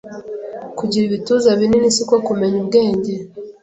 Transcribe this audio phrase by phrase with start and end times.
[0.77, 3.13] kugira ibituza binini siko kumenya ubwenge